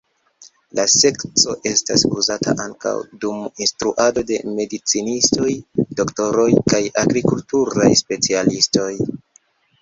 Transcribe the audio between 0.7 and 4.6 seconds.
La sekco estas uzata ankaŭ dum instruado de